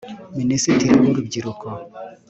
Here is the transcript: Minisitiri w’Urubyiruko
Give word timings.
Minisitiri 0.39 0.93
w’Urubyiruko 1.01 1.67